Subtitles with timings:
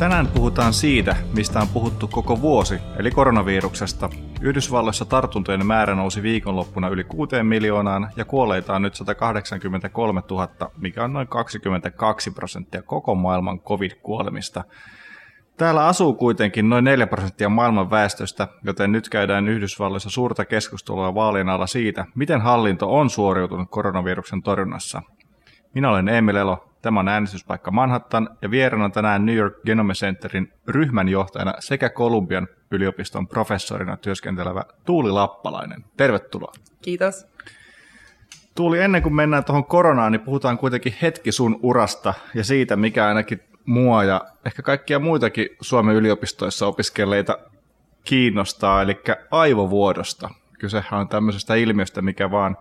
[0.00, 4.10] Tänään puhutaan siitä, mistä on puhuttu koko vuosi, eli koronaviruksesta.
[4.40, 11.04] Yhdysvalloissa tartuntojen määrä nousi viikonloppuna yli 6 miljoonaan ja kuolleita on nyt 183 000, mikä
[11.04, 14.64] on noin 22 prosenttia koko maailman covid-kuolemista.
[15.56, 21.48] Täällä asuu kuitenkin noin 4 prosenttia maailman väestöstä, joten nyt käydään Yhdysvalloissa suurta keskustelua vaalien
[21.48, 25.02] alla siitä, miten hallinto on suoriutunut koronaviruksen torjunnassa.
[25.74, 30.52] Minä olen Emil Elo, Tämä on äänestyspaikka Manhattan ja vieraana tänään New York Genome Centerin
[30.66, 35.84] ryhmänjohtajana sekä Kolumbian yliopiston professorina työskentelevä Tuuli Lappalainen.
[35.96, 36.52] Tervetuloa.
[36.82, 37.26] Kiitos.
[38.54, 43.06] Tuuli, ennen kuin mennään tuohon koronaan, niin puhutaan kuitenkin hetki sun urasta ja siitä, mikä
[43.06, 47.38] ainakin mua ja ehkä kaikkia muitakin Suomen yliopistoissa opiskelleita
[48.04, 50.30] kiinnostaa, eli aivovuodosta.
[50.58, 52.56] Kysehän on tämmöisestä ilmiöstä, mikä vaan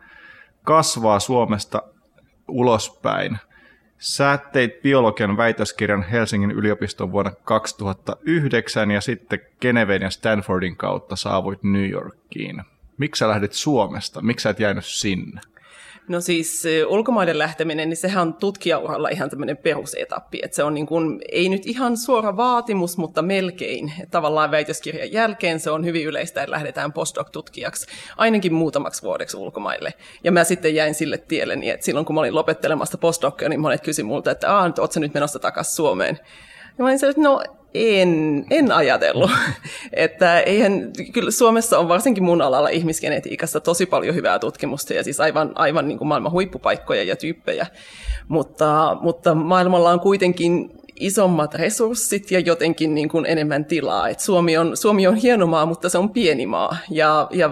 [0.63, 1.81] kasvaa Suomesta
[2.47, 3.37] ulospäin.
[3.99, 11.63] Sä teit biologian väitöskirjan Helsingin yliopiston vuonna 2009 ja sitten Geneven ja Stanfordin kautta saavuit
[11.63, 12.61] New Yorkiin.
[12.97, 14.21] Miksi sä lähdit Suomesta?
[14.21, 15.41] Miksi sä et jäänyt sinne?
[16.09, 20.39] No siis ulkomaiden lähteminen, niin sehän on tutkijauralla ihan tämmöinen perusetappi.
[20.43, 23.93] Että se on niin kuin, ei nyt ihan suora vaatimus, mutta melkein.
[24.11, 29.93] Tavallaan väitöskirjan jälkeen se on hyvin yleistä, että lähdetään postdoc-tutkijaksi ainakin muutamaksi vuodeksi ulkomaille.
[30.23, 33.59] Ja mä sitten jäin sille tielle, niin että silloin kun mä olin lopettelemassa postdocia, niin
[33.59, 36.19] monet kysyi multa, että Aa, ootko nyt menossa takaisin Suomeen?
[36.77, 39.31] Ja mä olin että no en, en ajatellut.
[39.93, 45.19] että eihän, kyllä Suomessa on varsinkin mun alalla ihmisgenetiikassa tosi paljon hyvää tutkimusta ja siis
[45.19, 47.67] aivan, aivan niin kuin maailman huippupaikkoja ja tyyppejä.
[48.27, 54.09] Mutta, mutta maailmalla on kuitenkin isommat resurssit ja jotenkin niin kuin enemmän tilaa.
[54.09, 56.77] Et Suomi, on, Suomi on hieno maa, mutta se on pieni maa.
[56.89, 57.49] Ja, ja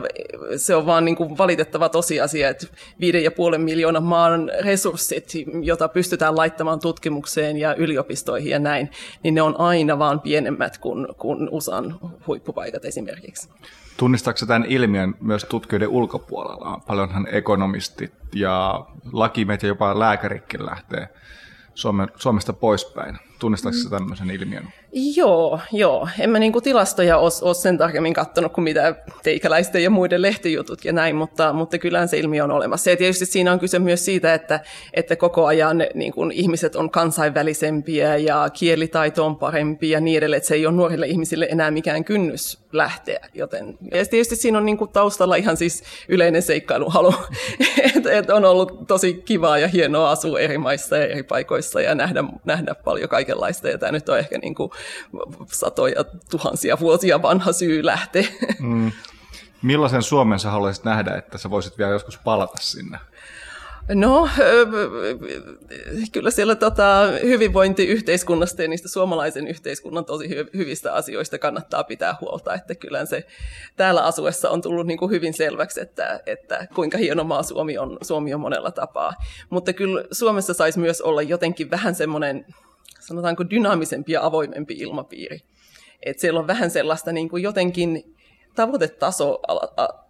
[0.57, 2.67] se on vaan niin kuin valitettava tosiasia, että
[2.99, 5.31] viiden ja puolen miljoonan maan resurssit,
[5.61, 8.89] jota pystytään laittamaan tutkimukseen ja yliopistoihin ja näin,
[9.23, 13.49] niin ne on aina vaan pienemmät kuin, kuin USAn huippupaikat esimerkiksi.
[13.97, 16.81] Tunnistaako tämän ilmiön myös tutkijoiden ulkopuolella?
[16.87, 21.09] Paljonhan ekonomistit ja lakimet ja jopa lääkärikin lähtee
[22.15, 23.17] Suomesta poispäin.
[23.39, 23.89] Tunnistatko mm.
[23.89, 24.67] tämmöisen ilmiön?
[25.15, 26.09] Joo, joo.
[26.19, 30.93] En mä niinku tilastoja ole sen tarkemmin katsonut kuin mitä teikäläisten ja muiden lehtijutut ja
[30.93, 32.89] näin, mutta, mutta kyllä se ilmiö on olemassa.
[32.89, 34.59] Ja tietysti siinä on kyse myös siitä, että,
[34.93, 40.37] että koko ajan niin kun ihmiset on kansainvälisempiä ja kielitaito on parempi ja niin edelleen,
[40.37, 43.19] että se ei ole nuorille ihmisille enää mikään kynnys lähteä.
[43.33, 47.13] Joten, ja tietysti siinä on niinku taustalla ihan siis yleinen seikkailuhalu,
[47.95, 51.95] että et on ollut tosi kivaa ja hienoa asua eri maissa ja eri paikoissa ja
[51.95, 54.71] nähdä, nähdä paljon kaikkea kaikenlaista, ja tämä nyt on ehkä niin kuin
[55.51, 58.27] satoja tuhansia vuosia vanha syy lähteä.
[58.59, 58.91] Mm.
[59.61, 62.97] Millaisen Suomen sä haluaisit nähdä, että sä voisit vielä joskus palata sinne?
[63.89, 64.29] No,
[66.11, 72.75] kyllä siellä tota, hyvinvointiyhteiskunnasta ja niistä suomalaisen yhteiskunnan tosi hyvistä asioista kannattaa pitää huolta, että
[72.75, 73.27] kyllä se
[73.75, 77.97] täällä asuessa on tullut niin kuin hyvin selväksi, että, että kuinka hieno maa Suomi on,
[78.01, 79.13] Suomi on monella tapaa.
[79.49, 82.45] Mutta kyllä Suomessa saisi myös olla jotenkin vähän semmoinen
[83.07, 85.39] sanotaanko dynaamisempi ja avoimempi ilmapiiri.
[86.03, 88.15] Et siellä on vähän sellaista niin kuin jotenkin
[88.55, 89.39] tavoitetaso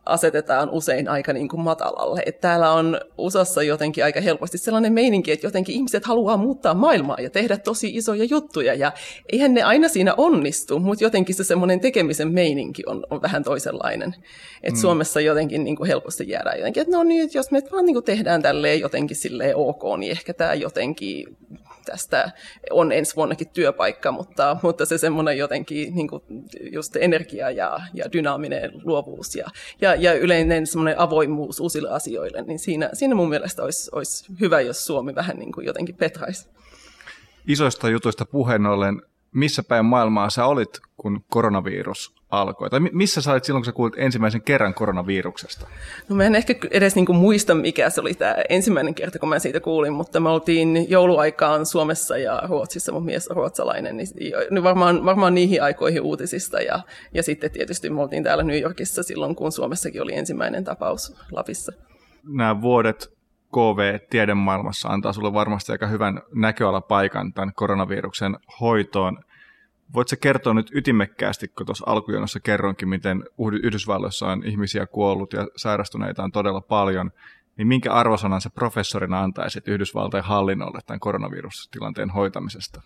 [0.06, 2.24] asetetaan usein aika niin kuin matalalle.
[2.26, 7.18] Et täällä on USAssa jotenkin aika helposti sellainen meininki, että jotenkin ihmiset haluaa muuttaa maailmaa
[7.20, 8.74] ja tehdä tosi isoja juttuja.
[8.74, 8.92] Ja
[9.32, 14.16] eihän ne aina siinä onnistu, mutta jotenkin se semmoinen tekemisen meininki on, on vähän toisenlainen.
[14.64, 14.80] Et mm.
[14.80, 18.06] Suomessa jotenkin niin kuin helposti jäädään jotenkin, että no niin, jos me vaan niin kuin
[18.06, 21.38] tehdään tälleen jotenkin silleen ok, niin ehkä tämä jotenkin
[21.92, 22.32] tästä
[22.72, 26.24] on ensi vuonnakin työpaikka, mutta, mutta se semmoinen jotenkin niin kuin
[26.72, 29.48] just energia ja, ja dynaaminen luovuus ja,
[29.82, 34.62] ja, ja yleinen semmoinen avoimuus uusille asioille, niin siinä, siinä mun mielestä olisi, olisi hyvä,
[34.62, 36.50] jos Suomi vähän niin kuin jotenkin petraisi.
[37.48, 39.02] Isoista jutuista puheen ollen,
[39.34, 42.70] missä päin maailmaa sä olit, kun koronavirus alkoi?
[42.70, 45.68] Tai missä sä olit silloin, kun sä kuulit ensimmäisen kerran koronaviruksesta?
[46.10, 49.40] No mä en ehkä edes niinku muista, mikä se oli tämä ensimmäinen kerta, kun mä
[49.40, 54.08] siitä kuulin, mutta me oltiin jouluaikaan Suomessa ja Ruotsissa, mun mies on ruotsalainen, niin,
[54.52, 56.62] niin varmaan, varmaan niihin aikoihin uutisista.
[56.62, 56.80] Ja,
[57.14, 61.72] ja sitten tietysti me oltiin täällä New Yorkissa silloin, kun Suomessakin oli ensimmäinen tapaus Lapissa.
[62.24, 63.17] Nämä vuodet
[63.54, 69.20] KV-tiedemaailmassa antaa sulle varmasti aika hyvän näköalapaikan tämän koronaviruksen hoitoon.
[69.94, 73.24] Voitko kertoa nyt ytimekkäästi, kun tuossa alkujonossa kerroinkin, miten
[73.64, 77.12] Yhdysvalloissa on ihmisiä kuollut ja sairastuneita on todella paljon,
[77.58, 82.82] niin minkä arvosanan se professorina antaisit Yhdysvaltain hallinnolle tämän koronavirustilanteen hoitamisesta?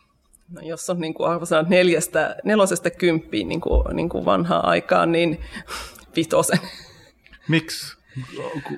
[0.49, 5.05] No, jos on niin kuin arvosanat neljästä, nelosesta kymppiin niin kuin, niin kuin vanhaa aikaa,
[5.05, 5.39] niin
[6.15, 6.59] vitosen.
[7.47, 8.00] Miksi?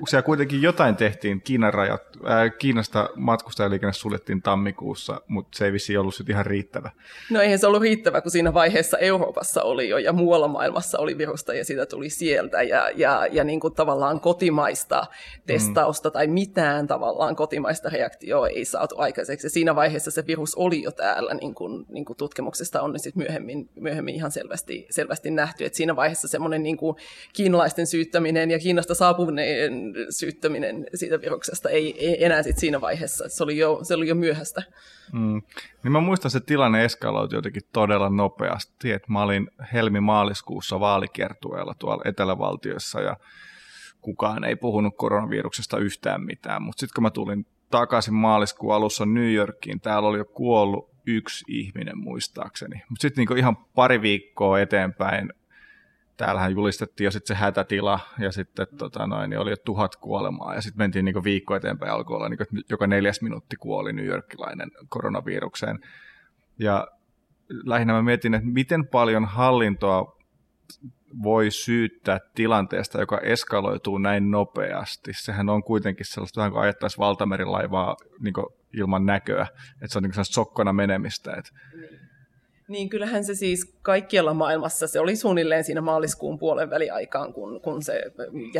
[0.08, 5.96] Siellä kuitenkin jotain tehtiin, Kiinan rajat, ää, Kiinasta matkustajaliikenne suljettiin tammikuussa, mutta se ei vissi
[5.96, 6.90] ollut sitten ihan riittävä.
[7.30, 11.18] No eihän se ollut riittävä, kun siinä vaiheessa Euroopassa oli jo ja muualla maailmassa oli
[11.18, 15.06] virusta ja sitä tuli sieltä ja, ja, ja niin kuin tavallaan kotimaista
[15.46, 16.12] testausta mm.
[16.12, 19.46] tai mitään tavallaan kotimaista reaktioa ei saatu aikaiseksi.
[19.46, 23.22] Ja siinä vaiheessa se virus oli jo täällä, niin kuin, niin kuin tutkimuksesta on sitten
[23.22, 26.96] myöhemmin, myöhemmin ihan selvästi, selvästi nähty, että siinä vaiheessa semmoinen niin kuin
[27.32, 33.28] kiinalaisten syyttäminen ja Kiinasta saapuneen syyttäminen siitä viruksesta ei, ei enää sit siinä vaiheessa.
[33.28, 34.62] Se oli jo, se oli jo myöhäistä.
[35.12, 35.42] Mm.
[35.82, 38.92] Niin mä muistan, että se tilanne eskaloitui jotenkin todella nopeasti.
[38.92, 43.16] Et mä olin helmi-maaliskuussa vaalikiertueella tuolla Etelävaltioissa ja
[44.00, 46.62] kukaan ei puhunut koronaviruksesta yhtään mitään.
[46.62, 51.44] Mutta sitten kun mä tulin takaisin maaliskuun alussa New Yorkiin, täällä oli jo kuollut yksi
[51.48, 52.82] ihminen muistaakseni.
[52.88, 55.32] Mutta sitten niinku ihan pari viikkoa eteenpäin
[56.16, 60.54] täällähän julistettiin jo sitten se hätätila ja sitten tota noin, niin oli jo tuhat kuolemaa
[60.54, 64.06] ja sitten mentiin niin viikko eteenpäin alkoi olla, niin kuin, joka neljäs minuutti kuoli New
[64.06, 65.78] Yorkilainen koronavirukseen.
[66.58, 66.88] Ja
[67.64, 70.18] lähinnä mä mietin, että miten paljon hallintoa
[71.22, 75.12] voi syyttää tilanteesta, joka eskaloituu näin nopeasti.
[75.12, 78.34] Sehän on kuitenkin sellaista vähän kuin ajattaisiin valtamerilaivaa niin
[78.72, 81.34] ilman näköä, että se on niin sokkona menemistä.
[81.36, 81.50] Että
[82.68, 87.82] niin kyllähän se siis kaikkialla maailmassa, se oli suunnilleen siinä maaliskuun puolen väliaikaan, kun, kun
[87.82, 88.02] se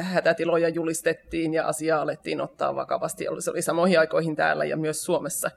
[0.00, 3.24] hätätiloja julistettiin ja asiaa alettiin ottaa vakavasti.
[3.38, 5.50] Se oli samoihin aikoihin täällä ja myös Suomessa.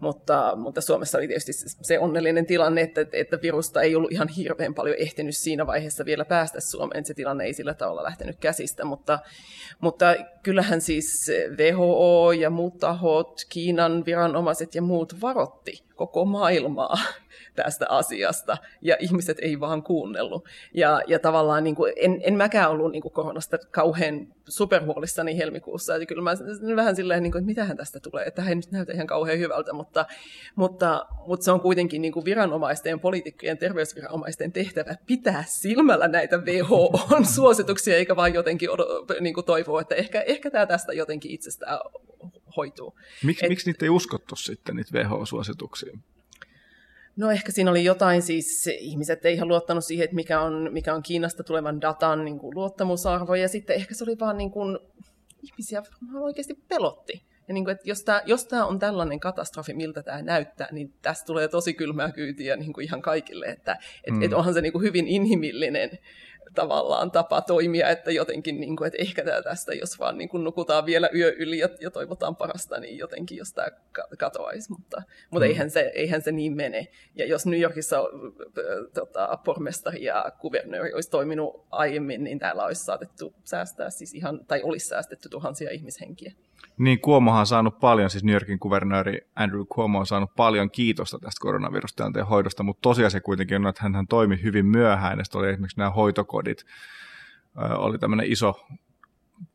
[0.00, 1.52] Mutta, mutta Suomessa oli tietysti
[1.82, 6.24] se onnellinen tilanne, että, että virusta ei ollut ihan hirveän paljon ehtinyt siinä vaiheessa vielä
[6.24, 7.04] päästä Suomeen.
[7.04, 9.18] Se tilanne ei sillä tavalla lähtenyt käsistä, mutta,
[9.80, 16.98] mutta kyllähän siis WHO ja muut tahot, Kiinan viranomaiset ja muut varotti koko maailmaa
[17.54, 20.44] tästä asiasta, ja ihmiset ei vaan kuunnellut.
[20.74, 25.96] Ja, ja tavallaan niin kuin, en, en mäkään ollut niin kuin koronasta kauhean superhuolissani helmikuussa,
[25.96, 26.32] ja kyllä mä
[26.76, 29.72] vähän silleen, niin kuin, että mitähän tästä tulee, että ei nyt näytä ihan kauhean hyvältä,
[29.72, 30.06] mutta,
[30.54, 37.96] mutta, mutta se on kuitenkin niin kuin viranomaisten, poliitikkojen, terveysviranomaisten tehtävä pitää silmällä näitä WHO-suosituksia,
[37.96, 38.68] eikä vaan jotenkin
[39.20, 41.78] niin toivoa, että ehkä, ehkä tämä tästä jotenkin itsestään
[42.56, 42.98] hoituu.
[43.24, 45.98] Miksi, Et, miksi niitä ei uskottu sitten, niitä WHO-suosituksia?
[47.16, 50.94] No ehkä siinä oli jotain, siis ihmiset ei ihan luottanut siihen, että mikä on, mikä
[50.94, 54.78] on Kiinasta tulevan datan niin kuin luottamusarvo, ja sitten ehkä se oli vaan niin kuin,
[55.42, 55.82] ihmisiä
[56.14, 57.22] oikeasti pelotti.
[57.48, 60.94] Ja niin kuin, että jos tämä, jos tämä on tällainen katastrofi, miltä tämä näyttää, niin
[61.02, 63.46] tästä tulee tosi kylmää kyytiä niin kuin ihan kaikille.
[63.46, 64.22] Että et, mm.
[64.22, 65.90] et onhan se niin kuin hyvin inhimillinen
[66.54, 70.44] tavallaan tapa toimia, että jotenkin, niin kuin, että ehkä tämä tästä, jos vaan niin kuin
[70.44, 73.68] nukutaan vielä yö yli ja, ja toivotaan parasta, niin jotenkin jos tämä
[74.18, 75.50] katoaisi, mutta, mutta mm.
[75.50, 76.88] eihän, se, eihän se niin mene.
[77.14, 77.96] Ja jos New Yorkissa
[78.94, 84.62] tota, pormestari ja kuvernööri olisi toiminut aiemmin, niin täällä olisi saatettu säästää siis ihan, tai
[84.62, 86.32] olisi säästetty tuhansia ihmishenkiä.
[86.78, 91.18] Niin, Cuomohan on saanut paljon, siis New Yorkin kuvernööri Andrew Cuomo on saanut paljon kiitosta
[91.18, 95.78] tästä koronavirustilanteen hoidosta, mutta tosiasia kuitenkin on, että hän toimi hyvin myöhään, ja oli esimerkiksi
[95.78, 96.64] nämä hoitokodit,
[97.76, 98.66] oli tämmöinen iso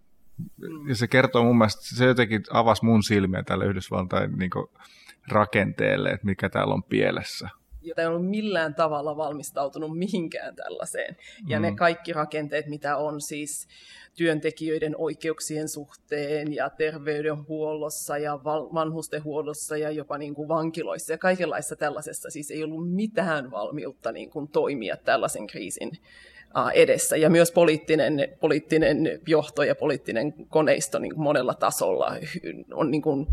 [0.87, 4.51] Ja se kertoo mun mielestä, se jotenkin avasi mun silmiä tälle Yhdysvaltain niin
[5.27, 7.49] rakenteelle, että mikä täällä on pielessä
[7.83, 11.17] jota ei ollut millään tavalla valmistautunut mihinkään tällaiseen.
[11.47, 11.61] Ja mm.
[11.61, 13.67] ne kaikki rakenteet, mitä on siis
[14.15, 18.39] työntekijöiden oikeuksien suhteen ja terveydenhuollossa ja
[18.73, 24.29] vanhustenhuollossa ja jopa niin kuin vankiloissa ja kaikenlaissa tällaisessa, siis ei ollut mitään valmiutta niin
[24.29, 25.91] kuin toimia tällaisen kriisin
[26.73, 27.17] edessä.
[27.17, 32.15] Ja myös poliittinen, poliittinen johto ja poliittinen koneisto niin monella tasolla
[32.73, 33.27] on niin kuin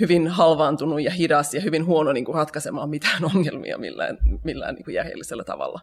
[0.00, 4.84] hyvin halvaantunut ja hidas ja hyvin huono niin kuin ratkaisemaan mitään ongelmia millään, millään niin
[4.84, 5.80] kuin järjellisellä tavalla.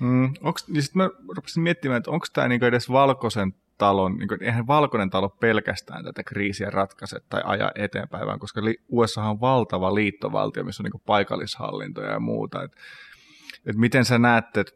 [0.00, 4.28] Mm, onks, niin sit mä rupesin miettimään, että onko tämä niin edes valkoisen talon, niin
[4.28, 9.40] kuin, eihän valkoinen talo pelkästään tätä kriisiä ratkaise tai aja eteenpäin, vaan koska USA on
[9.40, 12.62] valtava liittovaltio, missä on niin paikallishallintoja ja muuta.
[12.62, 12.72] Et,
[13.66, 14.72] et miten sä näet, että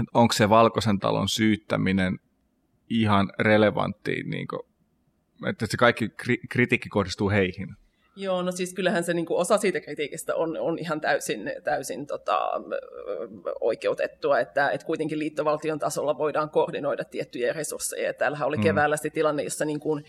[0.00, 2.18] et onko se valkoisen talon syyttäminen
[2.90, 4.60] ihan relevantti, niin kuin,
[5.48, 6.10] että se kaikki
[6.48, 7.76] kritiikki kohdistuu heihin?
[8.16, 12.06] Joo, no siis kyllähän se niin kuin osa siitä kritiikistä on, on ihan täysin, täysin
[12.06, 12.50] tota,
[13.60, 18.14] oikeutettua, että, että kuitenkin liittovaltion tasolla voidaan koordinoida tiettyjä resursseja.
[18.14, 18.62] Täällähän oli mm.
[18.62, 20.04] keväällä se tilanne, jossa niin kuin,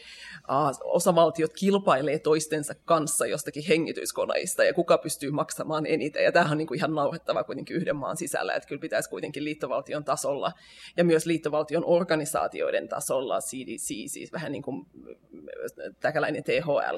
[0.49, 6.23] uh, osavaltiot kilpailee toistensa kanssa jostakin hengityskoneista ja kuka pystyy maksamaan eniten.
[6.23, 9.43] Ja tämähän on niin kuin ihan naurettava kuitenkin yhden maan sisällä, että kyllä pitäisi kuitenkin
[9.43, 10.51] liittovaltion tasolla
[10.97, 14.85] ja myös liittovaltion organisaatioiden tasolla, CDC, siis vähän niin kuin
[15.99, 16.97] täkäläinen THL,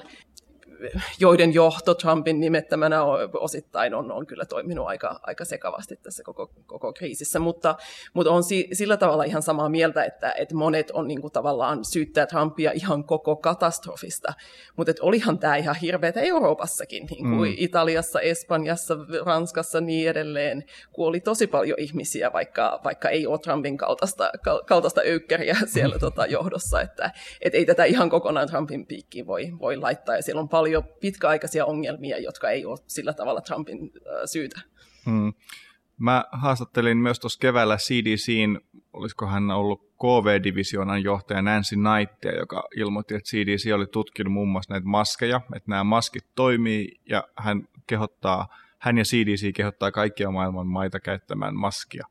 [1.20, 6.94] joiden johto Trumpin nimettämänä osittain on, on kyllä toiminut aika, aika sekavasti tässä koko, koko
[6.94, 7.76] kriisissä, mutta,
[8.14, 11.86] mutta on si, sillä tavalla ihan samaa mieltä, että, että monet on niin kuin tavallaan
[11.86, 14.34] syyttää Trumpia ihan koko katastrofista,
[14.76, 17.56] mutta että olihan tämä ihan hirveätä Euroopassakin, niin kuin mm.
[17.58, 24.32] Italiassa, Espanjassa, Ranskassa niin edelleen, kuoli tosi paljon ihmisiä, vaikka, vaikka ei ole Trumpin kaltaista,
[24.68, 29.78] kaltaista öykkäriä siellä tota, johdossa, että et ei tätä ihan kokonaan Trumpin piikkiin voi, voi
[29.78, 33.92] laittaa, ja siellä on paljon pitkäaikaisia ongelmia, jotka ei ole sillä tavalla Trumpin
[34.26, 34.62] syytä.
[35.06, 35.34] Hmm.
[35.98, 38.60] Mä haastattelin myös tuossa keväällä CDCin,
[38.94, 44.74] olisiko hän ollut KV-divisioonan johtaja Nancy Knightia, joka ilmoitti, että CDC oli tutkinut muun muassa
[44.74, 48.48] näitä maskeja, että nämä maskit toimii ja hän kehottaa,
[48.78, 52.08] hän ja CDC kehottaa kaikkia maailman maita käyttämään maskia.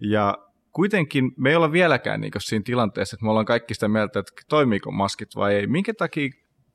[0.00, 0.38] Ja
[0.72, 4.32] kuitenkin me ei olla vieläkään niin siinä tilanteessa, että me ollaan kaikki sitä mieltä, että
[4.48, 5.66] toimiiko maskit vai ei.
[5.66, 6.30] Minkä takia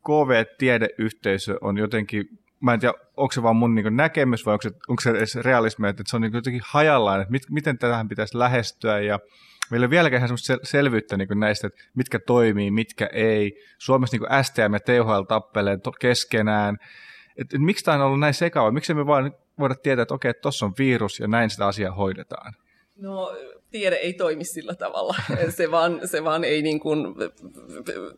[0.07, 4.71] KV-tiedeyhteisö on jotenkin, mä en tiedä, onko se vaan mun niin näkemys vai onko se,
[4.87, 8.39] onko se edes realismi, että se on niin jotenkin hajallaan, että mit, miten tähän pitäisi
[8.39, 9.19] lähestyä ja
[9.71, 13.63] meillä ei vieläkään semmoista selvyyttä niin näistä, että mitkä toimii, mitkä ei.
[13.77, 16.77] Suomessa niin STM ja THL tappelee keskenään.
[17.37, 18.71] Et, et, miksi tämä on ollut näin sekava?
[18.71, 22.53] Miksi me vaan voida tietää, että okei, tuossa on virus ja näin sitä asiaa hoidetaan?
[22.95, 23.31] No
[23.71, 25.15] tiede ei toimi sillä tavalla.
[25.49, 27.15] Se vaan, se vaan ei niin kuin,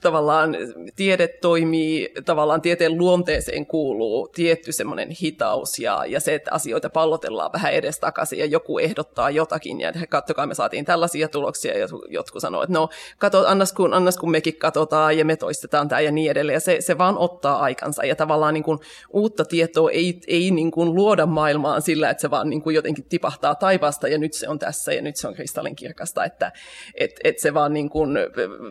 [0.02, 0.56] tavallaan,
[0.96, 7.54] tiede toimii, tavallaan tieteen luonteeseen kuuluu tietty semmoinen hitaus ja, ja se, että asioita pallotellaan
[7.54, 12.64] vähän edestakaisin ja joku ehdottaa jotakin ja katsokaa, me saatiin tällaisia tuloksia ja jotkut sanoo,
[12.64, 16.32] että no, kato, annas kun, annas kun mekin katsotaan ja me toistetaan tämä ja niin
[16.32, 16.54] edelleen.
[16.54, 18.80] Ja se, se vaan ottaa aikansa ja tavallaan niin kuin,
[19.14, 23.06] uutta tietoa ei, ei niin kuin luoda maailmaan sillä, että se vaan niin kuin jotenkin
[23.10, 26.52] tipahtaa taivaasta ja nyt se on tässä ja nyt se on kristallinkirkasta, että
[26.96, 28.18] et, et se vaan niin kuin,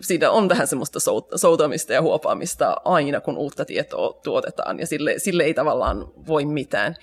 [0.00, 0.98] siinä on vähän semmoista
[1.36, 6.94] soutamista ja huopaamista aina, kun uutta tietoa tuotetaan, ja sille, sille ei tavallaan voi mitään.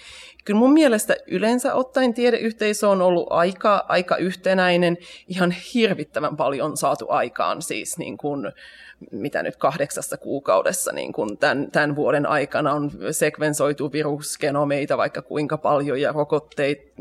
[0.46, 4.98] Kyllä mun mielestä yleensä ottaen tiedeyhteisö on ollut aika, aika yhtenäinen,
[5.28, 8.52] ihan hirvittävän paljon saatu aikaan siis niin kuin,
[9.12, 15.58] mitä nyt kahdeksassa kuukaudessa niin kuin tämän, tämän vuoden aikana on sekvensoitu virusgenomeita vaikka kuinka
[15.58, 16.94] paljon ja rokotteet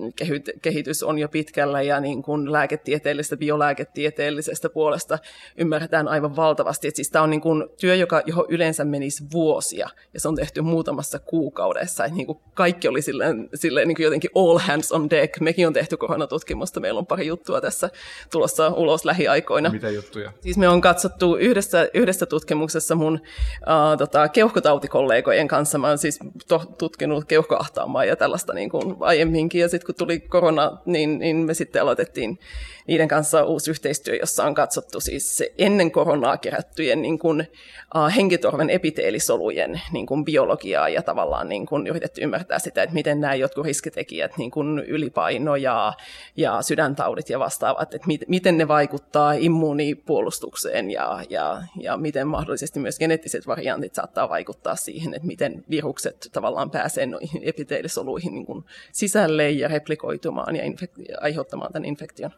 [0.63, 5.19] kehitys on jo pitkällä ja niin kuin lääketieteellisestä, biolääketieteellisestä puolesta
[5.57, 6.91] ymmärretään aivan valtavasti.
[6.95, 10.61] Siis tämä on niin kuin työ, joka, johon yleensä menisi vuosia ja se on tehty
[10.61, 12.07] muutamassa kuukaudessa.
[12.07, 15.41] Niin kuin kaikki oli silleen, silleen niin kuin jotenkin all hands on deck.
[15.41, 17.91] Mekin on tehty koronatutkimusta, meillä on pari juttua tässä
[18.33, 19.71] tulossa ulos lähiaikoina.
[19.71, 20.33] Mitä juttuja?
[20.41, 25.79] Siis me on katsottu yhdessä yhdessä tutkimuksessa mun uh, tota, keuhkotautikollegojen kanssa.
[25.79, 29.61] Mä oon siis to, tutkinut keuhkoahtaamaa ja tällaista niin kuin aiemminkin.
[29.61, 32.38] Ja sitten kun tuli korona, niin, niin me sitten aloitettiin
[32.87, 37.49] niiden kanssa uusi yhteistyö, jossa on katsottu siis ennen koronaa kerättyjen niin kuin,
[37.95, 43.21] uh, henkitorven epiteelisolujen niin kuin biologiaa ja tavallaan niin kuin yritetty ymmärtää sitä, että miten
[43.25, 45.93] nämä jotkut riskitekijät, niin kuin ylipaino ja,
[46.37, 52.81] ja sydäntaudit ja vastaavat, että mit, miten ne vaikuttaa immuunipuolustukseen ja, ja, ja miten mahdollisesti
[52.81, 58.64] myös geneettiset variantit saattaa vaikuttaa siihen, että miten virukset tavallaan pääsee noihin epiteelisoluihin niin kuin
[58.93, 62.31] sisälle ja replikoitumaan ja infek- aiheuttamaan tämän infektion.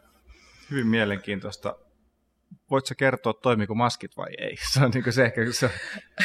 [0.71, 1.75] Hyvin mielenkiintoista
[2.71, 4.55] voitko kertoa, toimiko maskit vai ei?
[4.73, 5.69] Se on niin se ehkä se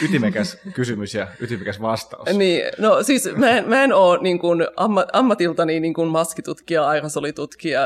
[0.02, 2.28] ytimekäs kysymys ja ytimekäs vastaus.
[2.28, 6.88] Niin, no siis mä en, mä en ole niin kuin amma, ammatiltani niin kuin maskitutkija,
[6.88, 7.80] aerosolitutkija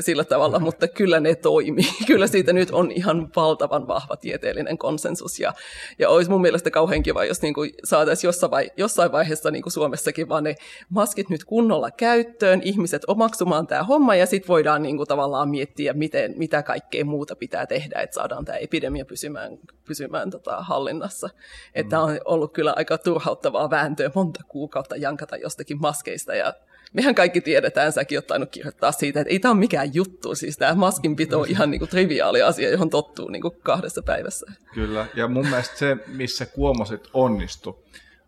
[0.00, 1.84] sillä tavalla, mutta kyllä ne toimii.
[2.06, 5.52] Kyllä siitä nyt on ihan valtavan vahva tieteellinen konsensus ja,
[5.98, 9.62] ja olisi mun mielestä kauhean kiva, jos niin kuin saataisiin jossain, vai, jossain vaiheessa niin
[9.62, 10.54] kuin Suomessakin vaan ne
[10.88, 15.92] maskit nyt kunnolla käyttöön, ihmiset omaksumaan tämä homma ja sitten voidaan niin kuin tavallaan miettiä,
[15.92, 21.26] miten, mitä kaikkea muuta pitää tehdä, että saadaan tämä epidemia pysymään, pysymään tota, hallinnassa.
[21.26, 21.32] Mm.
[21.74, 26.54] Että on ollut kyllä aika turhauttavaa vääntöä monta kuukautta jankata jostakin maskeista ja
[26.92, 30.56] mehän kaikki tiedetään, säkin oot tainnut kirjoittaa siitä, että ei tämä ole mikään juttu, siis
[30.56, 34.46] tämä maskinpito on ihan niin kuin triviaali asia, johon tottuu niin kuin kahdessa päivässä.
[34.74, 37.84] Kyllä, ja mun mielestä se, missä kuomosit onnistu,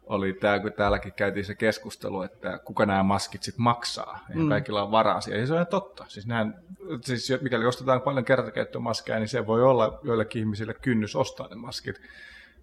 [0.07, 4.49] oli tämä, kun täälläkin käytiin se keskustelu, että kuka nämä maskit sitten maksaa, ja mm.
[4.49, 6.05] kaikilla on varaa siihen, ja se on ihan totta.
[6.09, 6.55] Siis, näin,
[7.01, 12.01] siis mikäli ostetaan paljon kertakäyttömaskeja, niin se voi olla joillekin ihmisille kynnys ostaa ne maskit,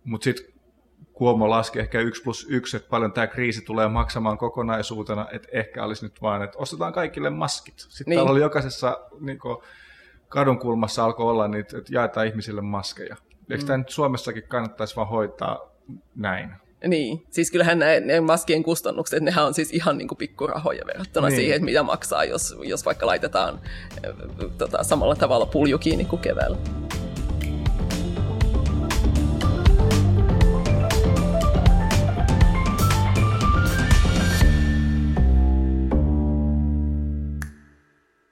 [0.03, 0.53] mutta sitten
[1.13, 5.83] Kuomo laski ehkä 1 plus 1, että paljon tämä kriisi tulee maksamaan kokonaisuutena, että ehkä
[5.83, 7.79] olisi nyt vaan, että ostetaan kaikille maskit.
[7.79, 8.17] Sitten niin.
[8.17, 9.57] täällä oli jokaisessa niin kuin,
[10.29, 13.15] kadun kulmassa alkoi olla niitä, että jaetaan ihmisille maskeja.
[13.49, 13.67] Eikö mm.
[13.67, 15.59] tämä nyt Suomessakin kannattaisi vaan hoitaa
[16.15, 16.55] näin?
[16.87, 21.27] Niin, siis kyllähän ne, ne maskien kustannukset, nehän on siis ihan niin kuin pikkurahoja verrattuna
[21.27, 21.35] niin.
[21.35, 23.59] siihen, mitä maksaa, jos, jos vaikka laitetaan
[24.57, 26.57] tota, samalla tavalla pulju kiinni kuin keväällä.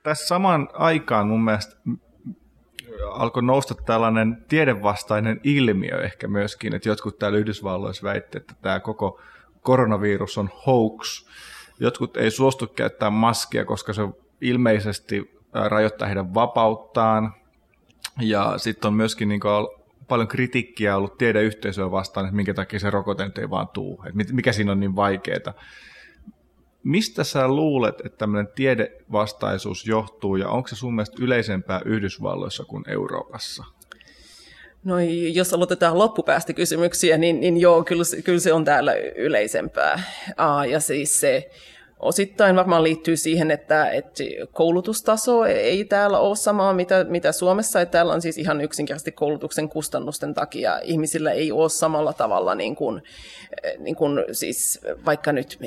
[0.04, 1.76] tässä saman aikaan mun mielestä
[3.10, 9.22] alkoi nousta tällainen tiedevastainen ilmiö ehkä myöskin, että jotkut täällä Yhdysvalloissa väitti, että tämä koko
[9.62, 11.26] koronavirus on hoax.
[11.80, 14.02] Jotkut ei suostu käyttää maskia, koska se
[14.42, 17.34] ilmeisesti rajoittaa heidän vapauttaan.
[18.20, 19.42] Ja sitten on myöskin niin
[20.08, 24.52] paljon kritiikkiä ollut tiedeyhteisöä vastaan, että minkä takia se rokote ei vaan tuu, että mikä
[24.52, 25.54] siinä on niin vaikeaa.
[26.84, 32.84] Mistä sä luulet, että tämmöinen tiedevastaisuus johtuu ja onko se sun mielestä yleisempää Yhdysvalloissa kuin
[32.88, 33.64] Euroopassa?
[34.84, 34.96] No
[35.34, 40.04] jos aloitetaan loppupäästä kysymyksiä, niin, niin joo, kyllä, kyllä se on täällä yleisempää.
[40.38, 41.50] Aa, ja siis se
[42.02, 47.82] Osittain varmaan liittyy siihen, että, että koulutustaso ei täällä ole samaa mitä, mitä Suomessa.
[47.82, 52.76] Että täällä on siis ihan yksinkertaisesti koulutuksen kustannusten takia ihmisillä ei ole samalla tavalla, niin
[52.76, 53.02] kuin,
[53.80, 55.60] niin kuin siis vaikka nyt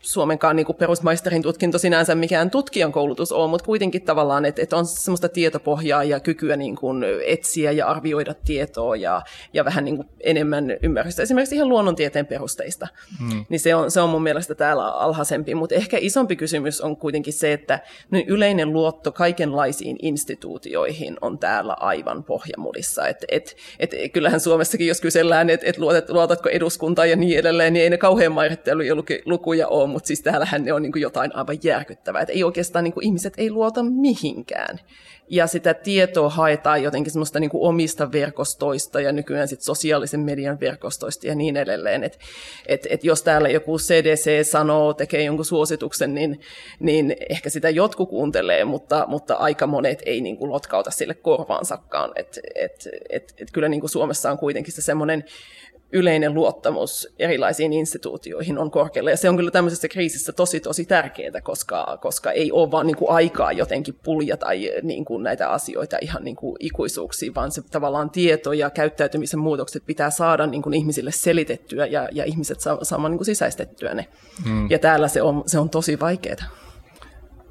[0.00, 4.76] Suomenkaan niin kuin perusmaisterin tutkinto sinänsä mikään tutkijan koulutus on, mutta kuitenkin tavallaan, että, että
[4.76, 9.96] on semmoista tietopohjaa ja kykyä niin kuin etsiä ja arvioida tietoa ja, ja vähän niin
[9.96, 12.88] kuin enemmän ymmärrystä esimerkiksi ihan luonnontieteen perusteista.
[13.18, 13.44] Hmm.
[13.48, 17.32] Niin se on, se on mun mielestä täällä alhaisempi, mutta ehkä isompi kysymys on kuitenkin
[17.32, 17.80] se, että
[18.26, 23.08] yleinen luotto kaikenlaisiin instituutioihin on täällä aivan pohjamudissa.
[23.08, 27.72] Et, et, et, kyllähän Suomessakin, jos kysellään, että et luotat, luotatko eduskuntaan ja niin edelleen,
[27.72, 31.58] niin ei ne kauhean mairitteluja lukuja ole, mutta siis täällähän ne on niin jotain aivan
[31.62, 32.22] järkyttävää.
[32.22, 34.78] Et ei oikeastaan niin ihmiset ei luota mihinkään
[35.30, 40.60] ja sitä tietoa haetaan jotenkin semmoista niin kuin omista verkostoista ja nykyään sit sosiaalisen median
[40.60, 42.04] verkostoista ja niin edelleen.
[42.04, 42.18] Et,
[42.66, 46.40] et, et jos täällä joku CDC sanoo, tekee jonkun suosituksen, niin,
[46.80, 52.12] niin ehkä sitä jotkut kuuntelee, mutta, mutta aika monet ei niin kuin lotkauta sille korvaansakaan.
[52.16, 55.24] Et, et, et, et kyllä niin kuin Suomessa on kuitenkin se semmoinen
[55.92, 59.10] yleinen luottamus erilaisiin instituutioihin on korkealla.
[59.10, 62.96] Ja se on kyllä tämmöisessä kriisissä tosi, tosi tärkeää, koska, koska ei ole vaan niin
[62.96, 67.62] kuin aikaa jotenkin pulja tai niin kuin näitä asioita ihan niin kuin ikuisuuksiin, vaan se
[67.70, 72.84] tavallaan tieto ja käyttäytymisen muutokset pitää saada niin kuin ihmisille selitettyä ja, ja ihmiset saa,
[72.84, 74.08] saamaan niin kuin sisäistettyä ne.
[74.44, 74.70] Hmm.
[74.70, 76.36] Ja täällä se on, se on tosi vaikeaa.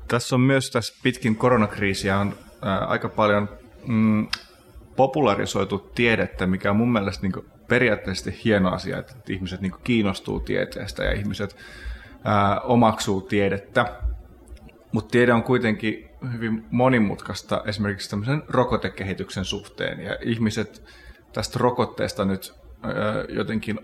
[0.08, 2.34] Tässä on myös tässä pitkin koronakriisiä on
[2.68, 3.50] äh, aika paljon
[3.88, 4.28] mm,
[4.96, 11.04] popularisoitu tiedettä, mikä on mun mielestä niin periaatteessa hieno asia, että ihmiset niin kiinnostuu tieteestä
[11.04, 11.56] ja ihmiset
[12.24, 13.96] ää, omaksuu tiedettä.
[14.92, 20.00] Mutta tiede on kuitenkin hyvin monimutkaista esimerkiksi tämmöisen rokotekehityksen suhteen.
[20.00, 20.84] Ja ihmiset
[21.34, 22.54] tästä rokotteesta nyt
[22.84, 22.92] ää,
[23.30, 23.80] jotenkin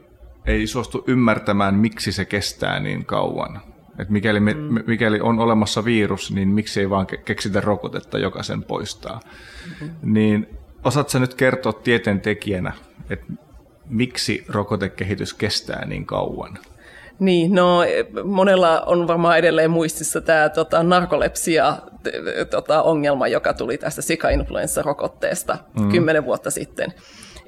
[0.46, 3.62] ei suostu ymmärtämään, miksi se kestää niin kauan.
[4.00, 4.80] Et mikäli, me, mm.
[4.88, 9.20] mikäli on olemassa virus, niin miksi ei vaan keksitä rokotetta, joka sen poistaa.
[9.20, 10.14] Mm-hmm.
[10.14, 10.48] Niin
[10.84, 12.74] osaatko nyt kertoa tieteen tekijänä,
[13.10, 13.26] että
[13.90, 16.58] miksi rokotekehitys kestää niin kauan?
[17.20, 17.80] Niin, no
[18.24, 21.78] monella on varmaan edelleen muistissa tämä tota, narkolepsia
[22.50, 25.92] tota, ongelma, joka tuli tästä sika-influenssarokotteesta mm.
[25.92, 26.94] kymmenen vuotta sitten.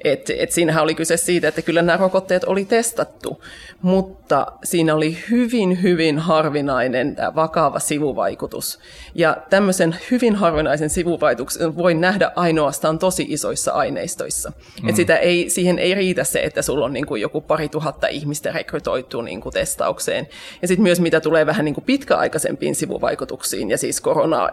[0.04, 3.42] Et, et siinähän oli kyse siitä, että kyllä nämä rokotteet oli testattu,
[3.82, 8.78] mutta siinä oli hyvin, hyvin harvinainen tämä vakava sivuvaikutus.
[9.14, 14.52] Ja tämmöisen hyvin harvinaisen sivuvaikutuksen voi nähdä ainoastaan tosi isoissa aineistoissa.
[14.82, 14.88] Mm.
[14.88, 18.06] Et sitä ei, siihen ei riitä se, että sulla on niin kuin joku pari tuhatta
[18.06, 20.28] ihmistä rekrytoitu niin kuin testaukseen.
[20.62, 24.48] Ja sitten myös mitä tulee vähän niin kuin pitkäaikaisempiin sivuvaikutuksiin, ja siis korona,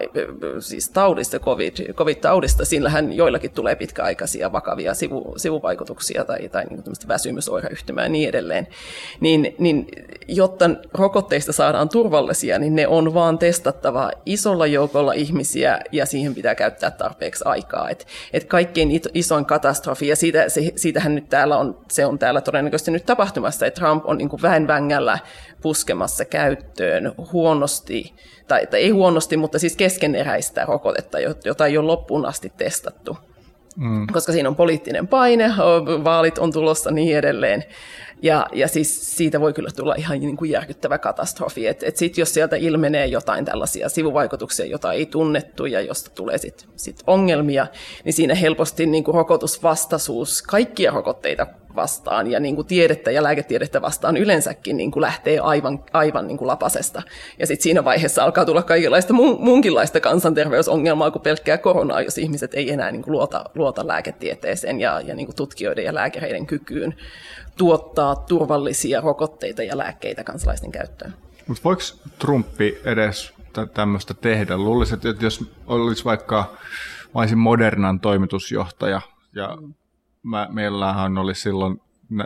[0.60, 6.84] siis taudista, COVID, COVID-taudista, sillähän joillakin tulee pitkäaikaisia vakavia sivu, sivu, sivuvaikutuksia tai, tai niin
[7.08, 8.68] väsymysoireyhtymää ja niin edelleen,
[9.20, 9.88] niin, niin
[10.28, 16.56] jotta rokotteista saadaan turvallisia, niin ne on vaan testattava isolla joukolla ihmisiä ja siihen pitää
[16.56, 17.90] käyttää tarpeeksi aikaa.
[17.90, 22.42] Et, et kaikkein isoin katastrofi, ja siitä, se, siitähän nyt täällä on, se on täällä
[22.42, 25.20] todennäköisesti nyt tapahtumassa, että Trump on niin väen vängällä
[25.62, 28.14] puskemassa käyttöön huonosti,
[28.48, 33.18] tai, tai ei huonosti, mutta siis keskeneräistä rokotetta, jota ei ole loppuun asti testattu.
[33.76, 34.08] Mm.
[34.14, 35.54] Koska siinä on poliittinen paine,
[36.04, 37.64] vaalit on tulossa niin edelleen.
[38.22, 41.68] Ja, ja siis siitä voi kyllä tulla ihan niin kuin järkyttävä katastrofi.
[41.68, 46.38] Että et sitten jos sieltä ilmenee jotain tällaisia sivuvaikutuksia, jota ei tunnettu ja josta tulee
[46.38, 47.68] sitten sit ongelmia,
[48.04, 53.82] niin siinä helposti niin kuin rokotusvastaisuus kaikkia rokotteita vastaan ja niin kuin tiedettä ja lääketiedettä
[53.82, 57.02] vastaan yleensäkin niin kuin lähtee aivan, aivan niin kuin lapasesta.
[57.40, 62.54] Ja sitten siinä vaiheessa alkaa tulla kaikenlaista mun, muunkinlaista kansanterveysongelmaa kuin pelkkää koronaa, jos ihmiset
[62.54, 66.96] ei enää niin kuin luota, luota lääketieteeseen ja, ja niin kuin tutkijoiden ja lääkäreiden kykyyn
[67.58, 71.14] tuottaa turvallisia rokotteita ja lääkkeitä kansalaisten käyttöön.
[71.48, 71.82] Mutta voiko
[72.20, 73.34] Trumpi edes
[73.74, 74.58] tämmöistä tehdä?
[74.58, 76.56] Luulisin, että jos olisi vaikka,
[77.14, 79.02] mä olisin Modernan toimitusjohtaja
[79.36, 79.74] ja mm.
[80.24, 81.82] Mä, meillähän oli silloin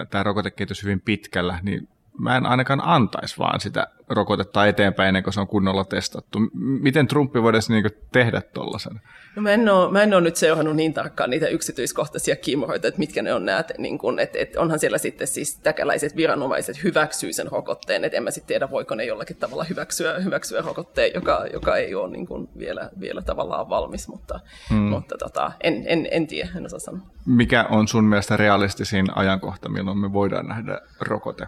[0.09, 1.87] tämä rokotekehitys hyvin pitkällä, niin
[2.19, 6.39] mä en ainakaan antaisi vaan sitä rokotetta eteenpäin ennen kuin se on kunnolla testattu.
[6.53, 9.01] Miten Trumpi voisi niin tehdä tuollaisen?
[9.35, 12.99] No mä, en ole, mä en ole nyt seurannut niin tarkkaan niitä yksityiskohtaisia kiimoroita, että
[12.99, 17.33] mitkä ne on näet, niin kun, että, että onhan siellä sitten siis täkäläiset viranomaiset hyväksyy
[17.33, 21.45] sen rokotteen, että en mä sitten tiedä, voiko ne jollakin tavalla hyväksyä, hyväksyä rokotteen, joka,
[21.53, 24.77] joka ei ole niin kuin vielä, vielä tavallaan valmis, mutta, hmm.
[24.77, 27.01] mutta tota, en, en, en tiedä, en osaa sanoa.
[27.25, 31.47] Mikä on sun mielestä realistisin ajankohta, milloin me voidaan nähdä rokote?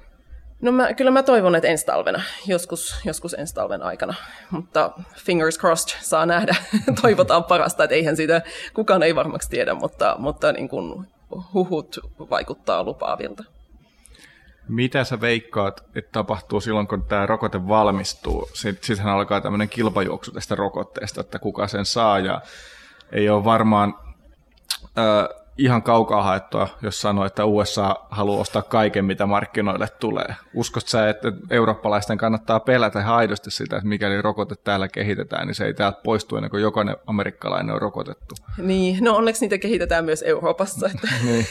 [0.62, 4.14] No mä, kyllä mä toivon, että ensi talvena, joskus, joskus ensi talven aikana,
[4.52, 6.56] mutta fingers crossed saa nähdä,
[7.02, 8.42] toivotaan parasta, että eihän siitä
[8.74, 11.08] kukaan ei varmaksi tiedä, mutta, mutta niin kuin
[11.54, 13.44] huhut vaikuttaa lupaavilta.
[14.68, 18.50] Mitä sä veikkaat, että tapahtuu silloin, kun tämä rokote valmistuu?
[18.54, 22.42] Sittenhän alkaa tämmöinen kilpajuoksu tästä rokotteesta, että kuka sen saa, ja
[23.12, 23.94] ei ole varmaan
[25.60, 30.36] ihan kaukaa haettua, jos sanoo, että USA haluaa ostaa kaiken, mitä markkinoille tulee.
[30.54, 35.56] Uskot sä, että eurooppalaisten kannattaa pelätä ihan aidosti sitä, että mikäli rokote täällä kehitetään, niin
[35.56, 38.36] se ei täältä poistu ennen kuin jokainen amerikkalainen on rokotettu?
[38.58, 40.90] Niin, no onneksi niitä kehitetään myös Euroopassa.
[40.96, 41.46] Että, niin.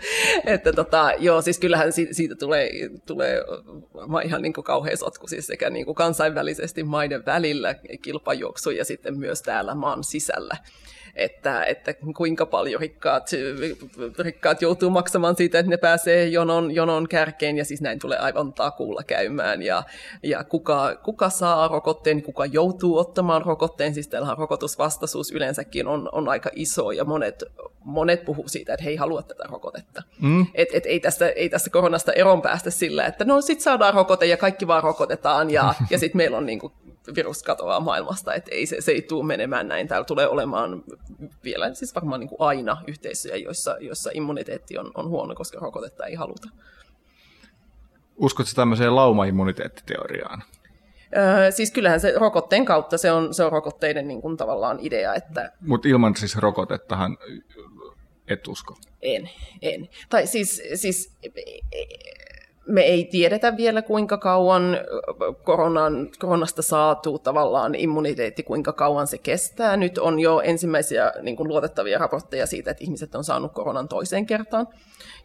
[0.54, 2.70] että tota, joo, siis kyllähän siitä, siitä tulee,
[3.06, 3.42] tulee
[4.24, 9.18] ihan niin kuin kauhean sotku siis sekä niin kuin kansainvälisesti maiden välillä kilpajuoksu ja sitten
[9.18, 10.56] myös täällä maan sisällä
[11.14, 13.30] että, että kuinka paljon rikkaat,
[14.18, 18.52] rikkaat joutuu maksamaan siitä, että ne pääsee jonon, jonon kärkeen, ja siis näin tulee aivan
[18.52, 19.82] takuulla käymään, ja,
[20.22, 26.28] ja kuka, kuka saa rokotteen, kuka joutuu ottamaan rokotteen, siis täällähän rokotusvastaisuus yleensäkin on, on
[26.28, 27.44] aika iso, ja monet,
[27.84, 30.02] monet puhuu siitä, että he ei halua tätä rokotetta.
[30.20, 30.46] Mm.
[30.54, 34.26] Et, et ei, tästä, ei tästä koronasta eron päästä sillä, että no sit saadaan rokote
[34.26, 36.72] ja kaikki vaan rokotetaan, ja, ja sitten meillä on niinku
[37.14, 39.88] virus katoaa maailmasta, että ei, se, se ei tule menemään näin.
[39.88, 40.84] Täällä tulee olemaan
[41.44, 46.06] vielä siis varmaan niin kuin aina yhteisöjä, joissa, joissa immuniteetti on, on huono, koska rokotetta
[46.06, 46.48] ei haluta.
[48.16, 50.42] Uskotko tämmöiseen laumaimmuniteettiteoriaan?
[51.16, 55.14] Öö, siis kyllähän se rokotteen kautta, se on, se on rokotteiden niin kuin tavallaan idea.
[55.14, 55.52] Että...
[55.60, 57.18] Mutta ilman siis rokotettahan
[58.28, 58.76] et usko?
[59.02, 59.30] En,
[59.62, 59.88] en.
[60.08, 61.16] Tai siis, siis
[62.66, 64.78] me ei tiedetä vielä, kuinka kauan
[65.44, 69.76] koronan, koronasta saatu tavallaan immuniteetti, kuinka kauan se kestää.
[69.76, 74.26] Nyt on jo ensimmäisiä niin kuin luotettavia raportteja siitä, että ihmiset on saanut koronan toiseen
[74.26, 74.68] kertaan.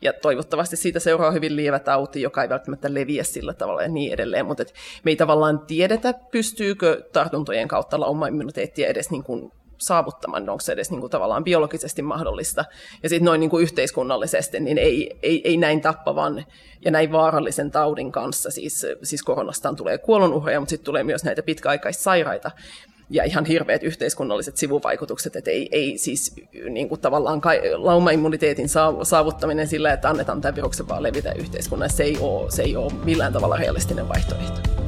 [0.02, 4.14] Ja toivottavasti siitä seuraa hyvin lievä tauti, joka ei välttämättä leviä sillä tavalla ja niin
[4.14, 4.46] edelleen.
[4.46, 4.64] Mutta
[5.04, 10.92] me ei tavallaan tiedetä, pystyykö tartuntojen kautta lauma-immuniteettia edes niin kuin saavuttamaan, onko se edes
[10.92, 12.66] niin kuin tavallaan biologisesti mahdollista.
[13.04, 16.46] Ja sitten noin niin kuin yhteiskunnallisesti, niin ei, ei, ei näin tappavan
[16.86, 21.44] ja näin vaarallisen taudin kanssa, siis, siis koronastaan tulee kuolonuhreja, mutta sitten tulee myös näitä
[21.44, 22.52] pitkäaikaissairaita
[23.10, 26.36] ja ihan hirveät yhteiskunnalliset sivuvaikutukset, että ei, ei siis
[26.70, 27.42] niin kuin tavallaan
[27.76, 28.70] laumaimmuniteetin
[29.04, 32.94] saavuttaminen sillä, että annetaan tämän viruksen vaan levitä yhteiskunnassa, se ei ole, se ei ole
[33.04, 34.87] millään tavalla realistinen vaihtoehto.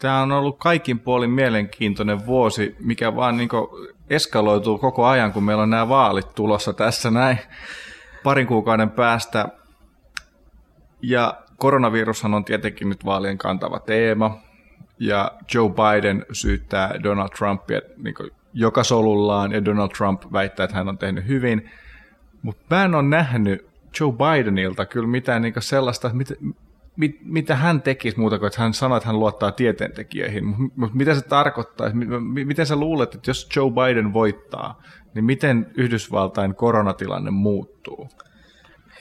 [0.00, 3.48] Tämä on ollut kaikin puolin mielenkiintoinen vuosi, mikä vaan niin
[4.10, 7.38] eskaloituu koko ajan, kun meillä on nämä vaalit tulossa tässä näin
[8.22, 9.48] parin kuukauden päästä.
[11.02, 14.38] Ja koronavirushan on tietenkin nyt vaalien kantava teema.
[14.98, 18.14] Ja Joe Biden syyttää Donald Trumpia niin
[18.54, 21.70] joka solullaan, ja Donald Trump väittää, että hän on tehnyt hyvin.
[22.42, 23.66] Mutta mä en ole nähnyt
[24.00, 26.10] Joe Bidenilta kyllä mitään niin sellaista,
[27.00, 30.44] mit, mitä hän tekisi muuta kuin, että hän sanoi, että hän luottaa tieteentekijöihin.
[30.76, 31.90] Mutta mitä se tarkoittaa?
[32.44, 34.82] Miten sä luulet, että jos Joe Biden voittaa,
[35.14, 38.08] niin miten Yhdysvaltain koronatilanne muuttuu?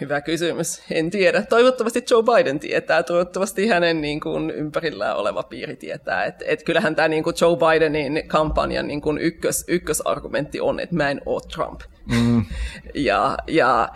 [0.02, 0.84] Hyvä kysymys.
[0.92, 1.42] En tiedä.
[1.42, 3.04] Toivottavasti Joe Biden tietää.
[3.04, 6.26] Toivottavasti hänen niin kuin, ympärillään oleva piiri tietää.
[6.26, 10.96] Et, et kyllähän tämä niin kuin Joe Bidenin kampanjan niin kuin ykkös, ykkösargumentti on, että
[10.96, 11.82] mä en ole Trump.
[12.12, 12.46] Mm.
[13.10, 13.90] ja, ja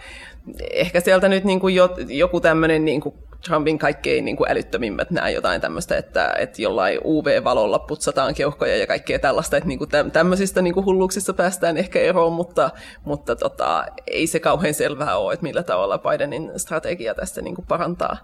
[0.72, 3.16] ehkä sieltä nyt niin kuin jo, joku tämmöinen niin kuin
[3.48, 8.88] Trumpin kaikkein niin kuin älyttömimmät nämä jotain tämmöistä, että, että jollain UV-valolla putsataan keuhkoja ja
[8.88, 12.70] kaikkea tällaista, että niin kuin tämmöisistä niin kuin hulluuksista päästään ehkä eroon, mutta,
[13.06, 17.66] mutta tota, ei se kauhean selvää ole, että millä tavalla Bidenin strategia tästä niin kuin
[17.68, 18.18] parantaa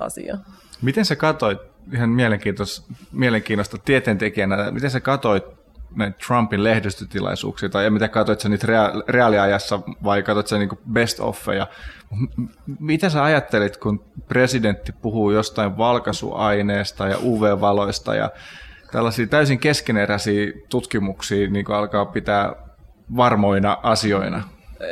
[0.00, 0.38] asiaa.
[0.82, 1.58] Miten sä katsoit,
[1.92, 2.10] ihan
[3.12, 5.44] mielenkiintoista tieteentekijänä, miten sä katsoit
[5.96, 11.20] näitä Trumpin lehdistötilaisuuksia, tai mitä katsoit sä niitä rea- reaaliajassa, vai katsoit sä niinku best
[11.20, 11.66] offeja?
[12.80, 18.30] Mitä sä ajattelit, kun presidentti puhuu jostain valkaisuaineesta ja UV-valoista ja
[18.92, 22.52] tällaisia täysin keskeneräisiä tutkimuksia niin alkaa pitää
[23.16, 24.42] varmoina asioina?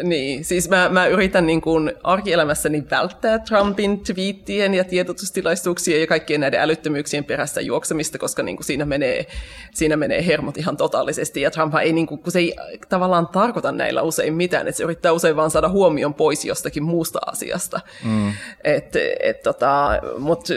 [0.03, 6.41] Niin, siis mä, mä yritän niin kuin arkielämässäni välttää Trumpin twiittien ja tiedotustilaisuuksien ja kaikkien
[6.41, 9.27] näiden älyttömyyksien perässä juoksemista, koska niin kuin siinä, menee,
[9.75, 11.41] siinä menee hermot ihan totaalisesti.
[11.41, 12.55] Ja Trump ei, niin kuin, kun se ei
[12.89, 17.19] tavallaan tarkoita näillä usein mitään, että se yrittää usein vaan saada huomion pois jostakin muusta
[17.27, 17.81] asiasta.
[18.05, 18.33] Mm.
[18.65, 20.55] Et, et, tota, Mutta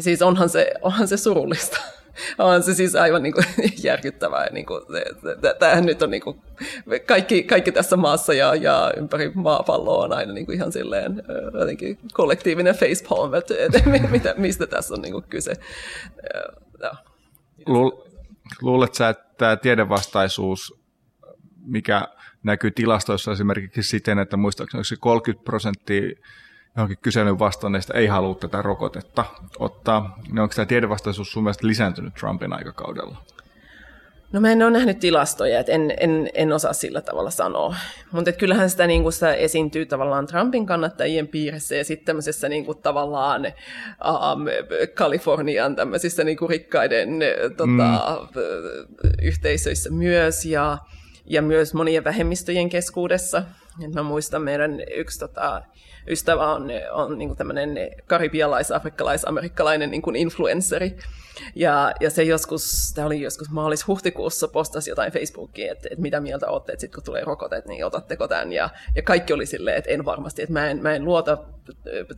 [0.00, 1.80] siis onhan se, onhan se surullista
[2.38, 3.46] on se siis aivan niin kuin
[3.82, 4.48] järkyttävää.
[4.52, 4.82] Niin kuin,
[5.58, 6.40] tämähän nyt on niin kuin,
[7.06, 11.22] kaikki, kaikki tässä maassa ja, ja ympäri maapalloa on aina niin kuin ihan silleen
[11.52, 13.54] jotenkin kollektiivinen facepalm, että,
[14.10, 15.52] mitä, mistä tässä on niin kuin kyse.
[16.82, 16.92] Ja.
[18.62, 20.80] Luuletko sä, että tämä tiedevastaisuus,
[21.66, 22.08] mikä
[22.42, 26.02] näkyy tilastoissa esimerkiksi siten, että muistaakseni 30 prosenttia
[26.76, 29.24] johonkin kyselyn vastanneista ei halua tätä rokotetta
[29.58, 33.16] ottaa, niin onko tämä tiedevastaisuus sun mielestä lisääntynyt Trumpin aikakaudella?
[34.32, 37.76] No mä en ole nähnyt tilastoja, että en, en, en osaa sillä tavalla sanoa.
[38.12, 42.78] Mutta kyllähän sitä, niin sitä esiintyy tavallaan Trumpin kannattajien piirissä ja sitten tämmöisessä niin kuin,
[42.78, 44.44] tavallaan um,
[44.94, 47.08] Kalifornian tämmöisissä niin kuin rikkaiden
[47.56, 48.30] tota, mm.
[49.22, 50.78] yhteisöissä myös ja,
[51.24, 53.42] ja myös monien vähemmistöjen keskuudessa.
[53.84, 55.62] Et mä muistan meidän yksi tota,
[56.08, 60.96] ystävä on, on niin tämmöinen karibialais-afrikkalais-amerikkalainen niin influenceri.
[61.54, 66.48] Ja, ja se joskus, tämä oli joskus maalis-huhtikuussa, postasi jotain Facebookiin, että, että mitä mieltä
[66.48, 68.52] olette, että sitten kun tulee rokotet, niin otatteko tämän.
[68.52, 71.38] Ja, ja kaikki oli silleen, että en varmasti, että mä en, mä en luota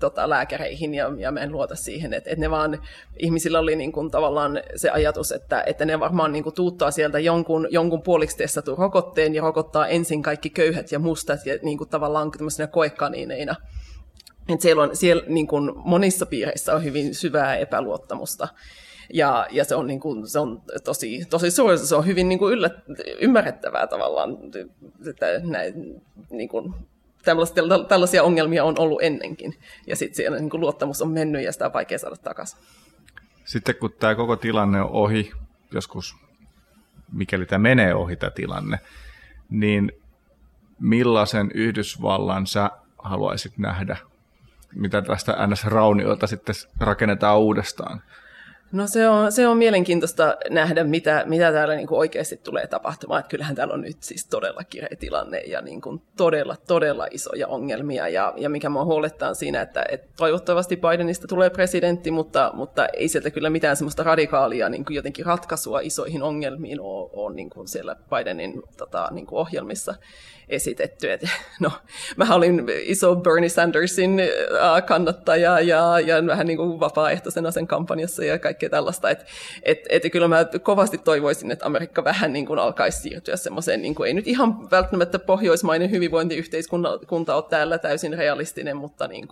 [0.00, 2.82] tota, lääkäreihin ja, ja mä en luota siihen, että, että ne vaan,
[3.18, 7.18] ihmisillä oli niin kuin, tavallaan se ajatus, että, että ne varmaan niin kuin, tuuttaa sieltä
[7.18, 11.90] jonkun, jonkun puoliksi testatun rokotteen ja rokottaa ensin kaikki köyhät ja mustat ja niin kuin,
[11.90, 13.56] tavallaan tämmöisenä koekaniineina.
[14.48, 18.48] Että siellä on, siellä niin kuin monissa piireissä on hyvin syvää epäluottamusta.
[19.12, 22.38] Ja, ja se on, niin kuin, se on tosi, tosi suuri, se on hyvin niin
[22.38, 22.72] kuin yllät,
[23.20, 24.38] ymmärrettävää tavallaan,
[25.10, 26.74] että näin, niin kuin,
[27.88, 29.54] tällaisia ongelmia on ollut ennenkin.
[29.86, 32.58] Ja sitten siellä niin kuin luottamus on mennyt ja sitä on vaikea saada takaisin.
[33.44, 35.32] Sitten kun tämä koko tilanne on ohi,
[35.72, 36.16] joskus
[37.12, 38.78] mikäli tämä menee ohi tämä tilanne,
[39.50, 39.92] niin
[40.80, 43.96] millaisen Yhdysvallan sä haluaisit nähdä
[44.76, 48.02] mitä tästä NS-rauniota sitten rakennetaan uudestaan.
[48.72, 53.20] No se on, se on mielenkiintoista nähdä, mitä, mitä täällä niin kuin oikeasti tulee tapahtumaan.
[53.20, 57.48] Että kyllähän täällä on nyt siis todella kireä tilanne ja niin kuin todella, todella isoja
[57.48, 58.08] ongelmia.
[58.08, 63.08] Ja, ja mikä mua huolettaa siinä, että, että toivottavasti Bidenista tulee presidentti, mutta, mutta ei
[63.08, 67.68] sieltä kyllä mitään semmoista radikaalia niin kuin jotenkin ratkaisua isoihin ongelmiin ole, ole niin kuin
[67.68, 69.94] siellä Bidenin tota, niin kuin ohjelmissa
[70.48, 71.12] esitetty.
[71.12, 71.22] Et,
[71.60, 71.72] no,
[72.16, 74.20] mä olin iso Bernie Sandersin
[74.86, 79.10] kannattaja ja, ja vähän niin kuin vapaaehtoisena sen kampanjassa ja kaikkea tällaista.
[79.10, 79.26] Et,
[79.62, 83.94] et, et kyllä mä kovasti toivoisin, että Amerikka vähän niin kuin alkaisi siirtyä semmoiseen, niin
[83.94, 89.28] kuin, ei nyt ihan välttämättä pohjoismainen hyvinvointiyhteiskunta ole täällä täysin realistinen, mutta niin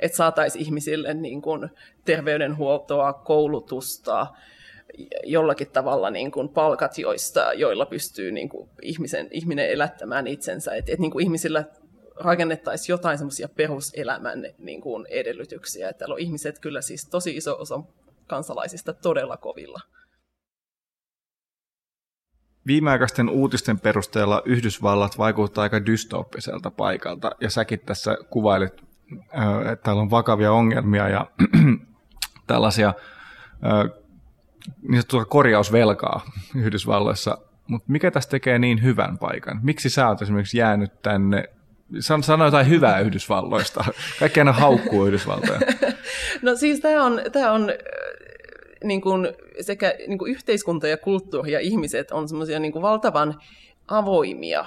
[0.00, 1.68] että saataisiin ihmisille niin kuin
[2.04, 4.26] terveydenhuoltoa, koulutusta,
[5.24, 10.74] jollakin tavalla niin kuin palkat, joista, joilla pystyy niin kuin ihmisen, ihminen elättämään itsensä.
[10.74, 11.64] Että et niin kuin ihmisillä
[12.16, 15.88] rakennettaisiin jotain semmoisia peruselämän niin kuin edellytyksiä.
[15.88, 17.80] Että täällä on ihmiset kyllä siis tosi iso osa
[18.26, 19.80] kansalaisista todella kovilla.
[22.66, 28.72] Viimeaikaisten uutisten perusteella Yhdysvallat vaikuttaa aika dystoppiselta paikalta, ja säkin tässä kuvailit,
[29.72, 31.26] että täällä on vakavia ongelmia ja
[32.46, 32.94] tällaisia
[34.82, 36.20] niin sanottua korjausvelkaa
[36.54, 39.60] Yhdysvalloissa, mutta mikä tästä tekee niin hyvän paikan?
[39.62, 41.44] Miksi sä oot esimerkiksi jäänyt tänne
[42.00, 43.84] Sano jotain hyvää Yhdysvalloista.
[44.20, 45.60] Kaikki aina haukkuu Yhdysvaltoja.
[46.42, 47.72] No siis tämä on, tää on
[48.84, 49.28] niin kuin
[49.60, 53.34] sekä niin kuin yhteiskunta ja kulttuuri ja ihmiset on semmoisia niin valtavan
[53.88, 54.64] avoimia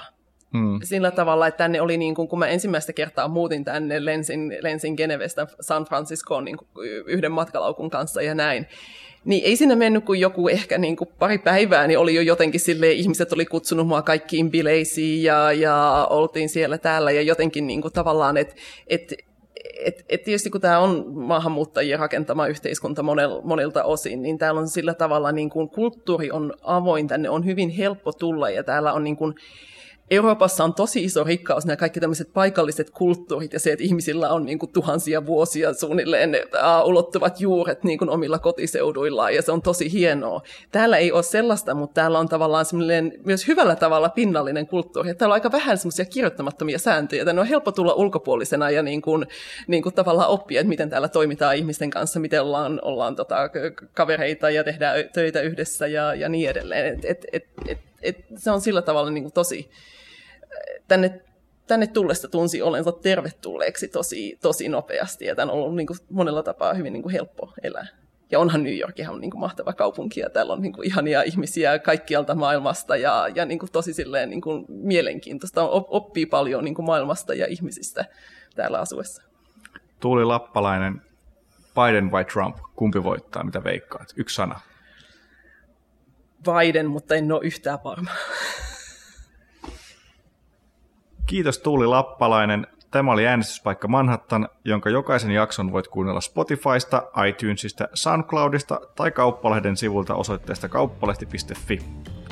[0.52, 0.80] Hmm.
[0.82, 4.94] Sillä tavalla, että tänne oli, niin kuin, kun mä ensimmäistä kertaa muutin tänne, lensin, lensin
[4.96, 6.68] Genevestä San Franciscoon niin kuin
[7.06, 8.66] yhden matkalaukun kanssa ja näin,
[9.26, 12.60] niin ei sinne mennyt kuin joku ehkä niin kuin pari päivää, niin oli jo jotenkin
[12.60, 17.82] sille ihmiset oli kutsunut mua kaikkiin bileisiin ja, ja oltiin siellä täällä ja jotenkin niin
[17.82, 18.54] kuin tavallaan, että
[18.86, 19.12] et,
[19.84, 24.68] et, et tietysti kun tämä on maahanmuuttajien rakentama yhteiskunta monel, monilta osin, niin täällä on
[24.68, 29.04] sillä tavalla niin kuin kulttuuri on avoin, tänne on hyvin helppo tulla ja täällä on
[29.04, 29.34] niin kuin,
[30.10, 34.44] Euroopassa on tosi iso rikkaus nämä kaikki tämmöiset paikalliset kulttuurit ja se, että ihmisillä on
[34.44, 39.62] niin kuin tuhansia vuosia suunnilleen uh, ulottuvat juuret niin kuin omilla kotiseuduillaan ja se on
[39.62, 40.42] tosi hienoa.
[40.72, 45.14] Täällä ei ole sellaista, mutta täällä on tavallaan semmoinen myös hyvällä tavalla pinnallinen kulttuuri.
[45.14, 47.24] Täällä on aika vähän semmoisia kirjoittamattomia sääntöjä.
[47.24, 49.26] Tänne on helppo tulla ulkopuolisena ja niin kuin,
[49.66, 53.36] niin kuin tavallaan oppia, että miten täällä toimitaan ihmisten kanssa, miten ollaan, ollaan tota,
[53.94, 56.94] kavereita ja tehdään töitä yhdessä ja, ja niin edelleen.
[56.94, 59.70] Et, et, et, et, et se on sillä tavalla niin kuin tosi,
[60.88, 61.20] tänne,
[61.66, 66.42] tänne tullessa tunsi olensa tervetulleeksi tosi, tosi nopeasti ja tämä on ollut niin kuin monella
[66.42, 67.86] tapaa hyvin niin kuin helppo elää.
[68.30, 71.22] Ja onhan New York ihan niin kuin mahtava kaupunki ja täällä on niin kuin ihania
[71.22, 75.68] ihmisiä kaikkialta maailmasta ja, ja niin kuin tosi silleen niin kuin mielenkiintoista.
[75.70, 78.04] Oppii paljon niin kuin maailmasta ja ihmisistä
[78.54, 79.22] täällä asuessa.
[80.00, 81.02] Tuuli Lappalainen,
[81.74, 82.56] Biden vai Trump?
[82.76, 83.44] Kumpi voittaa?
[83.44, 84.08] Mitä veikkaat?
[84.16, 84.60] Yksi sana.
[86.44, 88.10] Biden, mutta en ole yhtään varma.
[91.26, 92.66] Kiitos Tuuli Lappalainen.
[92.90, 100.14] Tämä oli äänestyspaikka Manhattan, jonka jokaisen jakson voit kuunnella Spotifysta, iTunesista, SoundCloudista tai Kauppalehden sivulta
[100.14, 101.78] osoitteesta kauppalehti.fi.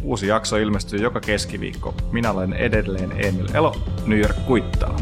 [0.02, 1.94] Uusi jakso ilmestyy joka keskiviikko.
[2.12, 3.76] Minä olen edelleen Emil Elo,
[4.06, 4.96] New York kuittaa.